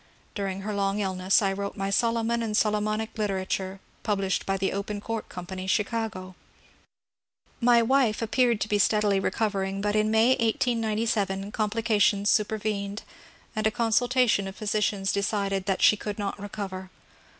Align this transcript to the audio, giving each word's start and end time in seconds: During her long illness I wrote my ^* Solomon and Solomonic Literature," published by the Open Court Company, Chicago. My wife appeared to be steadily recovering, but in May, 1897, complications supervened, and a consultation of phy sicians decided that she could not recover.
During 0.33 0.61
her 0.61 0.73
long 0.73 0.97
illness 0.99 1.43
I 1.43 1.53
wrote 1.53 1.77
my 1.77 1.89
^* 1.89 1.93
Solomon 1.93 2.41
and 2.41 2.57
Solomonic 2.57 3.15
Literature," 3.19 3.79
published 4.01 4.47
by 4.47 4.57
the 4.57 4.73
Open 4.73 4.99
Court 4.99 5.29
Company, 5.29 5.67
Chicago. 5.67 6.33
My 7.59 7.83
wife 7.83 8.19
appeared 8.23 8.59
to 8.61 8.67
be 8.67 8.79
steadily 8.79 9.19
recovering, 9.19 9.79
but 9.79 9.95
in 9.95 10.09
May, 10.09 10.29
1897, 10.29 11.51
complications 11.51 12.31
supervened, 12.31 13.03
and 13.55 13.67
a 13.67 13.69
consultation 13.69 14.47
of 14.47 14.55
phy 14.55 14.65
sicians 14.65 15.13
decided 15.13 15.67
that 15.67 15.83
she 15.83 15.95
could 15.95 16.17
not 16.17 16.39
recover. 16.39 16.89